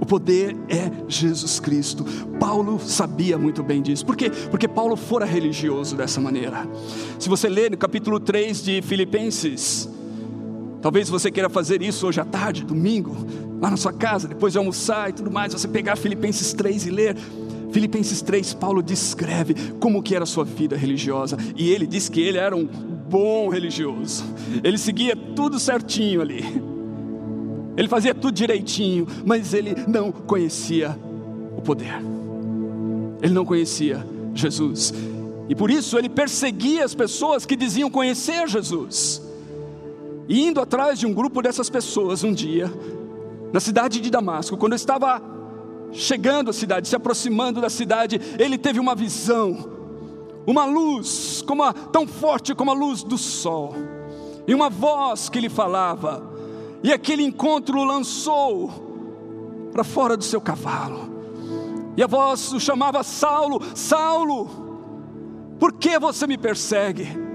[0.00, 2.04] O poder é Jesus Cristo.
[2.38, 4.06] Paulo sabia muito bem disso.
[4.06, 4.30] Por quê?
[4.50, 6.66] Porque Paulo fora religioso dessa maneira.
[7.18, 9.89] Se você ler no capítulo 3 de Filipenses,
[10.82, 13.14] Talvez você queira fazer isso hoje à tarde, domingo,
[13.60, 16.90] lá na sua casa, depois de almoçar e tudo mais, você pegar Filipenses 3 e
[16.90, 17.16] ler.
[17.70, 22.20] Filipenses 3, Paulo descreve como que era a sua vida religiosa, e ele diz que
[22.20, 24.24] ele era um bom religioso.
[24.64, 26.44] Ele seguia tudo certinho ali.
[27.76, 30.98] Ele fazia tudo direitinho, mas ele não conhecia
[31.56, 32.00] o poder.
[33.22, 34.92] Ele não conhecia Jesus.
[35.48, 39.29] E por isso ele perseguia as pessoas que diziam conhecer Jesus.
[40.30, 42.72] E indo atrás de um grupo dessas pessoas um dia,
[43.52, 45.20] na cidade de Damasco, quando eu estava
[45.90, 49.68] chegando à cidade, se aproximando da cidade, ele teve uma visão,
[50.46, 53.74] uma luz, como a, tão forte como a luz do sol,
[54.46, 56.22] e uma voz que lhe falava,
[56.80, 61.10] e aquele encontro o lançou para fora do seu cavalo,
[61.96, 64.48] e a voz o chamava Saulo, Saulo,
[65.58, 67.29] por que você me persegue?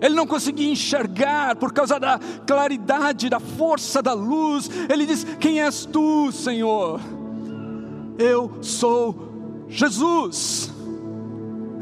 [0.00, 4.70] Ele não conseguia enxergar por causa da claridade, da força da luz.
[4.88, 7.00] Ele diz: Quem és tu, Senhor?
[8.18, 10.70] Eu sou Jesus,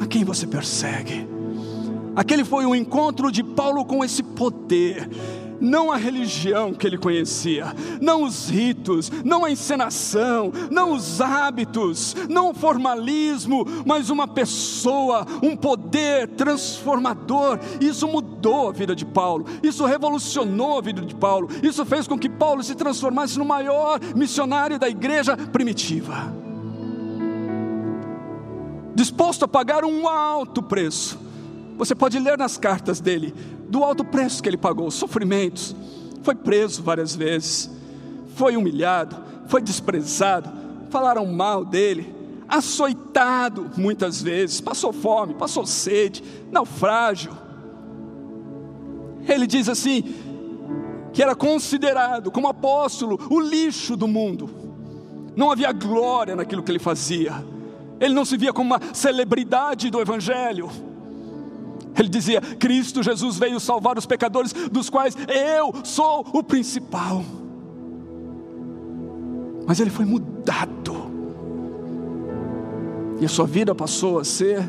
[0.01, 1.27] a quem você persegue.
[2.15, 5.09] Aquele foi o encontro de Paulo com esse poder
[5.61, 12.15] não a religião que ele conhecia, não os ritos, não a encenação, não os hábitos,
[12.29, 17.59] não o formalismo, mas uma pessoa, um poder transformador.
[17.81, 22.19] Isso mudou a vida de Paulo, isso revolucionou a vida de Paulo, isso fez com
[22.19, 26.33] que Paulo se transformasse no maior missionário da igreja primitiva.
[28.95, 31.28] Disposto a pagar um alto preço.
[31.79, 33.33] Você pode ler nas cartas dele
[33.69, 35.77] do alto preço que ele pagou, sofrimentos,
[36.23, 37.71] foi preso várias vezes,
[38.35, 40.51] foi humilhado, foi desprezado,
[40.91, 42.13] falaram mal dele,
[42.49, 47.31] açoitado muitas vezes, passou fome, passou sede, naufrágio.
[49.29, 50.03] Ele diz assim:
[51.13, 54.51] que era considerado como apóstolo o lixo do mundo,
[55.37, 57.35] não havia glória naquilo que ele fazia,
[58.01, 60.88] ele não se via como uma celebridade do Evangelho
[61.97, 67.25] ele dizia: Cristo Jesus veio salvar os pecadores, dos quais eu sou o principal.
[69.67, 70.97] Mas ele foi mudado,
[73.21, 74.69] e a sua vida passou a ser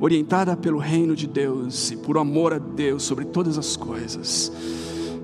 [0.00, 4.50] orientada pelo reino de Deus e por amor a Deus sobre todas as coisas.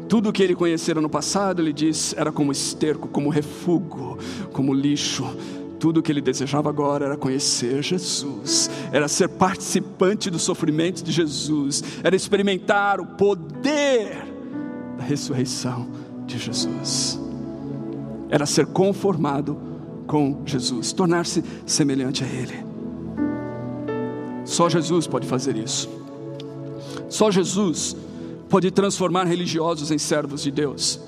[0.09, 4.17] Tudo o que ele conhecera no passado, ele diz, era como esterco, como refúgio,
[4.53, 5.27] como lixo
[5.79, 11.13] tudo o que ele desejava agora era conhecer Jesus, era ser participante do sofrimento de
[11.13, 14.25] Jesus, era experimentar o poder
[14.97, 15.89] da ressurreição
[16.27, 17.19] de Jesus,
[18.29, 19.59] era ser conformado
[20.07, 22.65] com Jesus, tornar-se semelhante a Ele.
[24.45, 25.89] Só Jesus pode fazer isso.
[27.09, 27.95] Só Jesus
[28.49, 30.99] pode transformar religiosos em servos de Deus.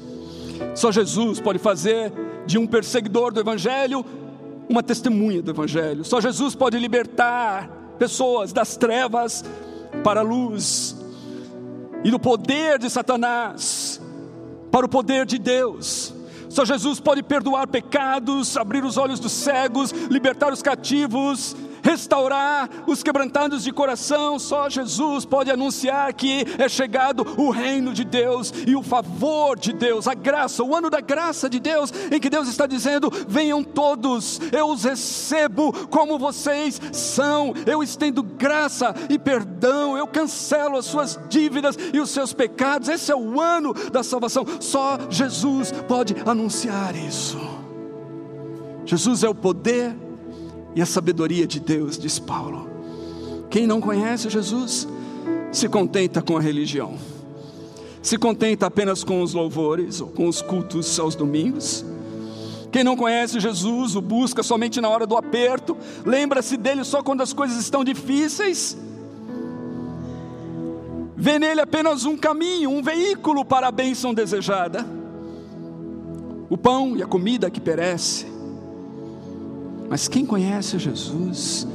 [0.74, 2.12] Só Jesus pode fazer
[2.46, 4.04] de um perseguidor do Evangelho
[4.70, 6.04] uma testemunha do Evangelho.
[6.04, 9.44] Só Jesus pode libertar pessoas das trevas
[10.04, 10.96] para a luz
[12.04, 14.00] e do poder de Satanás
[14.70, 16.14] para o poder de Deus.
[16.48, 23.02] Só Jesus pode perdoar pecados, abrir os olhos dos cegos, libertar os cativos restaurar os
[23.02, 24.38] quebrantados de coração.
[24.38, 29.72] Só Jesus pode anunciar que é chegado o reino de Deus e o favor de
[29.72, 33.62] Deus, a graça, o ano da graça de Deus, em que Deus está dizendo: venham
[33.62, 40.86] todos, eu os recebo como vocês são, eu estendo graça e perdão, eu cancelo as
[40.86, 42.88] suas dívidas e os seus pecados.
[42.88, 44.44] Esse é o ano da salvação.
[44.60, 47.38] Só Jesus pode anunciar isso.
[48.84, 49.94] Jesus é o poder
[50.74, 52.68] e a sabedoria de Deus, diz Paulo.
[53.50, 54.87] Quem não conhece Jesus
[55.50, 56.94] se contenta com a religião,
[58.00, 61.85] se contenta apenas com os louvores ou com os cultos aos domingos.
[62.70, 67.22] Quem não conhece Jesus o busca somente na hora do aperto, lembra-se dele só quando
[67.22, 68.76] as coisas estão difíceis.
[71.16, 74.87] Vê nele apenas um caminho, um veículo para a bênção desejada.
[76.48, 78.26] O pão e a comida que perece,
[79.90, 81.66] mas quem conhece Jesus,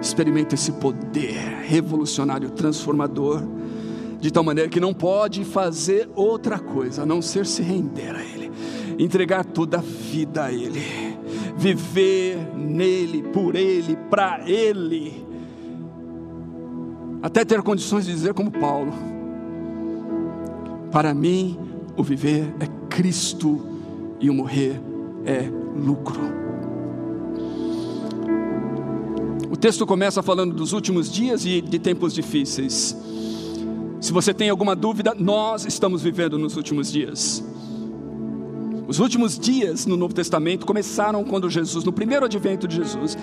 [0.00, 3.42] experimenta esse poder revolucionário, transformador,
[4.18, 8.24] de tal maneira que não pode fazer outra coisa a não ser se render a
[8.24, 8.50] Ele,
[8.98, 10.80] entregar toda a vida a Ele,
[11.54, 15.22] viver nele, por Ele, para Ele,
[17.22, 18.94] até ter condições de dizer, como Paulo:
[20.90, 21.58] Para mim,
[21.98, 23.60] o viver é Cristo
[24.18, 24.80] e o morrer
[25.26, 26.41] é lucro.
[29.52, 32.96] O texto começa falando dos últimos dias e de tempos difíceis.
[34.00, 37.44] Se você tem alguma dúvida, nós estamos vivendo nos últimos dias.
[38.88, 43.18] Os últimos dias no Novo Testamento começaram quando Jesus, no primeiro advento de Jesus,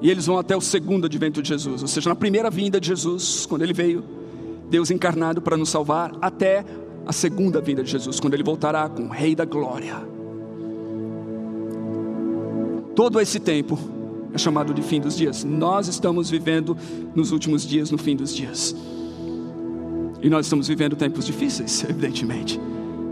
[0.00, 2.86] e eles vão até o segundo advento de Jesus, ou seja, na primeira vinda de
[2.86, 4.04] Jesus, quando ele veio,
[4.70, 6.64] Deus encarnado para nos salvar, até
[7.04, 9.96] a segunda vinda de Jesus, quando ele voltará com o Rei da Glória.
[12.94, 13.97] Todo esse tempo,
[14.32, 15.44] é chamado de fim dos dias.
[15.44, 16.76] Nós estamos vivendo
[17.14, 18.74] nos últimos dias, no fim dos dias.
[20.22, 22.60] E nós estamos vivendo tempos difíceis, evidentemente.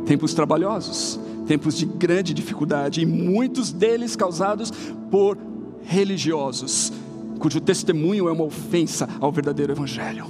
[0.05, 4.71] tempos trabalhosos, tempos de grande dificuldade, e muitos deles causados
[5.11, 5.37] por
[5.85, 6.93] religiosos,
[7.39, 10.27] cujo testemunho é uma ofensa ao verdadeiro Evangelho.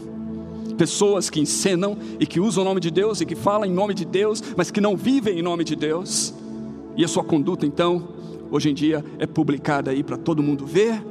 [0.77, 3.95] Pessoas que encenam e que usam o nome de Deus e que falam em nome
[3.95, 6.35] de Deus, mas que não vivem em nome de Deus,
[6.97, 8.16] e a sua conduta, então,
[8.57, 11.03] hoje em dia é publicada aí para todo mundo ver,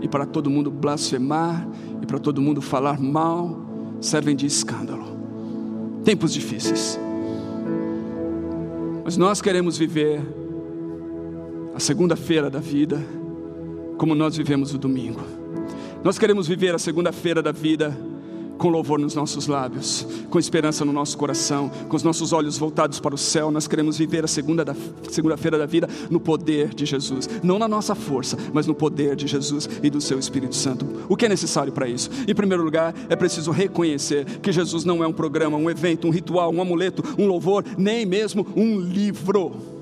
[0.00, 1.68] e para todo mundo blasfemar,
[2.02, 3.60] e para todo mundo falar mal,
[4.00, 5.04] servem de escândalo.
[6.04, 6.98] Tempos difíceis.
[9.04, 10.20] Mas nós queremos viver
[11.74, 13.00] a segunda-feira da vida
[13.96, 15.20] como nós vivemos o domingo.
[16.02, 17.96] Nós queremos viver a segunda-feira da vida
[18.58, 23.00] com louvor nos nossos lábios, com esperança no nosso coração, com os nossos olhos voltados
[23.00, 23.50] para o céu.
[23.50, 27.68] Nós queremos viver a segunda-feira da, segunda da vida no poder de Jesus, não na
[27.68, 30.86] nossa força, mas no poder de Jesus e do seu Espírito Santo.
[31.08, 32.10] O que é necessário para isso?
[32.26, 36.10] Em primeiro lugar, é preciso reconhecer que Jesus não é um programa, um evento, um
[36.10, 39.76] ritual, um amuleto, um louvor, nem mesmo um livro.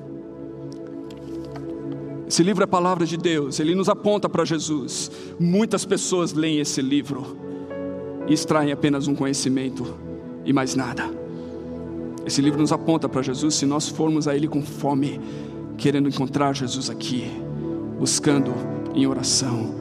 [2.27, 5.11] Esse livro é a palavra de Deus, ele nos aponta para Jesus.
[5.39, 7.54] Muitas pessoas leem esse livro
[8.27, 9.95] e extraem apenas um conhecimento
[10.45, 11.11] e mais nada.
[12.27, 15.21] Esse livro nos aponta para Jesus se nós formos a Ele com fome,
[15.77, 17.31] querendo encontrar Jesus aqui,
[17.99, 18.53] buscando
[18.95, 19.75] em oração.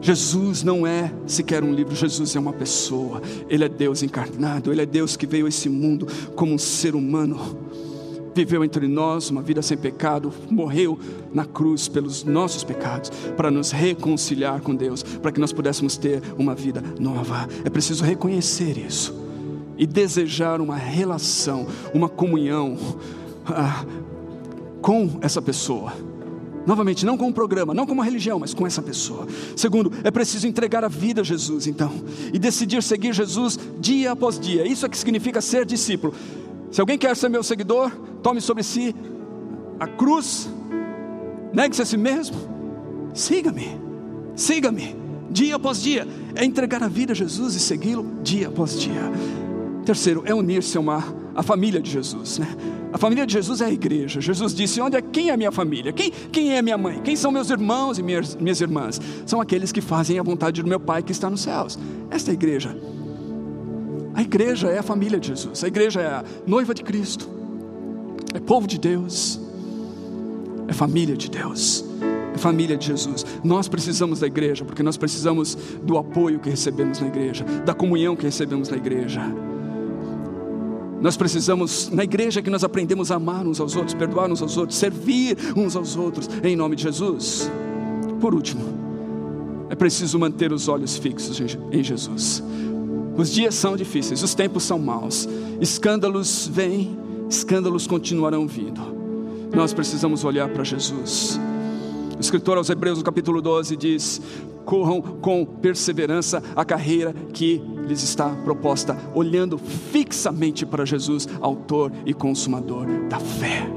[0.00, 4.82] Jesus não é sequer um livro, Jesus é uma pessoa, Ele é Deus encarnado, Ele
[4.82, 7.58] é Deus que veio a esse mundo como um ser humano
[8.34, 10.98] viveu entre nós uma vida sem pecado, morreu
[11.32, 16.22] na cruz pelos nossos pecados, para nos reconciliar com Deus, para que nós pudéssemos ter
[16.38, 17.48] uma vida nova.
[17.64, 19.14] É preciso reconhecer isso
[19.76, 22.76] e desejar uma relação, uma comunhão
[23.46, 23.84] ah,
[24.80, 25.92] com essa pessoa.
[26.66, 29.26] Novamente, não com um programa, não com uma religião, mas com essa pessoa.
[29.54, 31.92] Segundo, é preciso entregar a vida a Jesus, então,
[32.32, 34.66] e decidir seguir Jesus dia após dia.
[34.66, 36.14] Isso é que significa ser discípulo.
[36.74, 37.88] Se alguém quer ser meu seguidor,
[38.20, 38.92] tome sobre si
[39.78, 40.48] a cruz,
[41.52, 42.36] negue-se a si mesmo,
[43.14, 43.78] siga-me,
[44.34, 44.96] siga-me,
[45.30, 46.04] dia após dia.
[46.34, 49.12] É entregar a vida a Jesus e segui-lo dia após dia.
[49.86, 52.48] Terceiro, é unir-se a uma a família de Jesus, né?
[52.92, 54.20] A família de Jesus é a igreja.
[54.20, 55.92] Jesus disse: Onde é quem é minha família?
[55.92, 57.00] Quem, quem é minha mãe?
[57.04, 59.00] Quem são meus irmãos e minhas, minhas irmãs?
[59.24, 61.78] São aqueles que fazem a vontade do meu Pai que está nos céus.
[62.10, 62.76] Esta é a igreja.
[64.14, 67.28] A igreja é a família de Jesus, a igreja é a noiva de Cristo,
[68.32, 69.40] é povo de Deus,
[70.68, 71.84] é família de Deus,
[72.32, 73.26] é família de Jesus.
[73.42, 78.14] Nós precisamos da igreja, porque nós precisamos do apoio que recebemos na igreja, da comunhão
[78.14, 79.20] que recebemos na igreja.
[81.00, 84.56] Nós precisamos, na igreja, que nós aprendemos a amar uns aos outros, perdoar uns aos
[84.56, 87.50] outros, servir uns aos outros, em nome de Jesus.
[88.20, 88.62] Por último,
[89.68, 91.38] é preciso manter os olhos fixos
[91.70, 92.42] em Jesus.
[93.16, 95.28] Os dias são difíceis, os tempos são maus,
[95.60, 96.98] escândalos vêm,
[97.28, 98.80] escândalos continuarão vindo.
[99.54, 101.38] Nós precisamos olhar para Jesus.
[102.16, 104.20] O escritor aos Hebreus, no capítulo 12, diz:
[104.64, 112.14] corram com perseverança a carreira que lhes está proposta, olhando fixamente para Jesus, Autor e
[112.14, 113.68] Consumador da fé.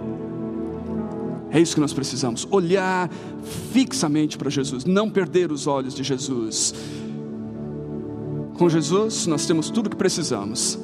[1.52, 3.10] É isso que nós precisamos, olhar
[3.72, 6.74] fixamente para Jesus, não perder os olhos de Jesus.
[8.58, 10.80] Com Jesus, nós temos tudo o que precisamos.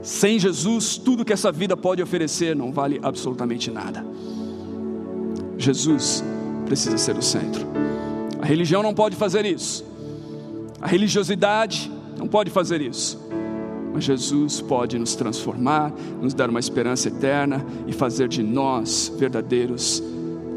[0.00, 4.06] Sem Jesus, tudo que essa vida pode oferecer não vale absolutamente nada.
[5.58, 6.22] Jesus
[6.64, 7.66] precisa ser o centro.
[8.40, 9.84] A religião não pode fazer isso.
[10.80, 13.20] A religiosidade não pode fazer isso.
[13.92, 20.02] Mas Jesus pode nos transformar, nos dar uma esperança eterna e fazer de nós verdadeiros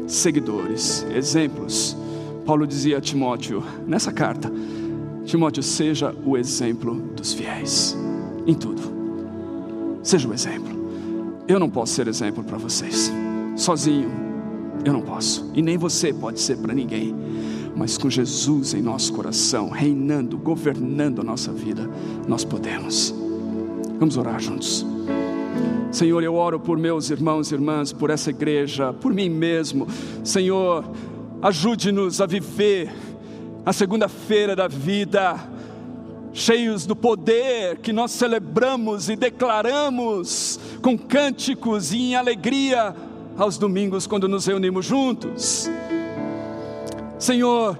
[0.06, 1.96] seguidores, exemplos.
[2.44, 4.52] Paulo dizia a Timóteo nessa carta:
[5.30, 7.96] Timóteo, seja o exemplo dos fiéis
[8.48, 8.82] em tudo.
[10.02, 10.68] Seja o exemplo.
[11.46, 13.12] Eu não posso ser exemplo para vocês.
[13.54, 14.10] Sozinho,
[14.84, 15.48] eu não posso.
[15.54, 17.14] E nem você pode ser para ninguém.
[17.76, 21.88] Mas com Jesus em nosso coração, reinando, governando a nossa vida,
[22.26, 23.14] nós podemos.
[24.00, 24.84] Vamos orar juntos.
[25.92, 29.86] Senhor, eu oro por meus irmãos e irmãs, por essa igreja, por mim mesmo.
[30.24, 30.84] Senhor,
[31.40, 32.92] ajude-nos a viver
[33.64, 35.38] a segunda-feira da vida,
[36.32, 42.94] cheios do poder que nós celebramos e declaramos com cânticos e em alegria
[43.36, 45.68] aos domingos quando nos reunimos juntos.
[47.18, 47.78] Senhor,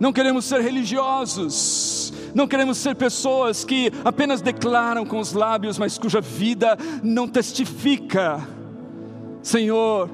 [0.00, 5.98] não queremos ser religiosos, não queremos ser pessoas que apenas declaram com os lábios, mas
[5.98, 8.46] cuja vida não testifica.
[9.42, 10.08] Senhor,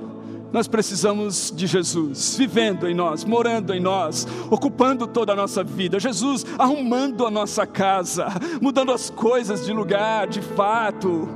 [0.53, 6.01] nós precisamos de Jesus vivendo em nós, morando em nós, ocupando toda a nossa vida.
[6.01, 8.27] Jesus arrumando a nossa casa,
[8.61, 11.29] mudando as coisas de lugar, de fato.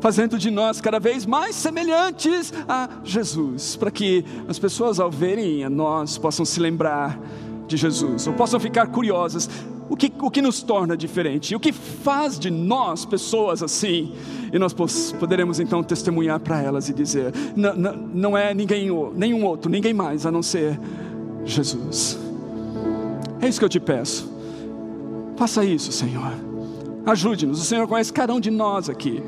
[0.00, 5.64] fazendo de nós cada vez mais semelhantes a Jesus, para que as pessoas ao verem
[5.64, 7.18] a nós possam se lembrar
[7.66, 9.48] de Jesus, ou possam ficar curiosas.
[9.88, 11.54] O que, o que nos torna diferente?
[11.54, 14.12] O que faz de nós pessoas assim?
[14.52, 14.74] E nós
[15.18, 20.26] poderemos então testemunhar para elas e dizer: não, não, é ninguém, nenhum outro, ninguém mais
[20.26, 20.78] a não ser
[21.44, 22.18] Jesus.
[23.40, 24.28] É isso que eu te peço.
[25.36, 26.32] Faça isso, Senhor.
[27.04, 27.60] Ajude-nos.
[27.60, 29.22] O Senhor conhece cada um de nós aqui.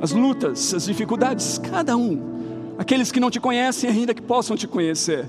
[0.00, 2.30] As lutas, as dificuldades, cada um.
[2.78, 5.28] Aqueles que não te conhecem ainda que possam te conhecer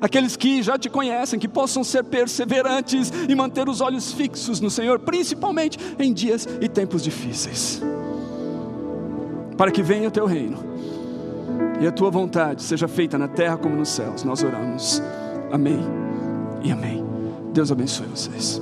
[0.00, 4.70] aqueles que já te conhecem, que possam ser perseverantes e manter os olhos fixos no
[4.70, 7.82] Senhor, principalmente em dias e tempos difíceis,
[9.56, 10.66] para que venha o teu reino
[11.80, 14.24] e a tua vontade seja feita na terra como nos céus.
[14.24, 15.02] Nós oramos.
[15.52, 15.80] Amém
[16.62, 17.04] e amém.
[17.52, 18.60] Deus abençoe vocês.